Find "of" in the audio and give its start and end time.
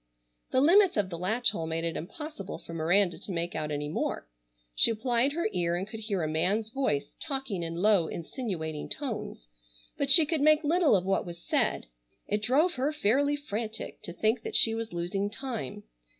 0.97-1.11, 10.95-11.05